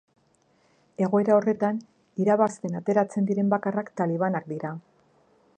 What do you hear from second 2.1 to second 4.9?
irabazten ateratzen diren bakarrak talibanak dira.